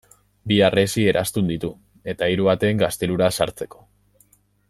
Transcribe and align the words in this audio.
Bi 0.51 0.55
harresi 0.67 1.03
eraztun 1.11 1.51
ditu 1.51 1.69
eta 2.15 2.31
hiru 2.33 2.49
ate 2.55 2.73
gaztelura 2.81 3.31
sartzeko. 3.39 3.87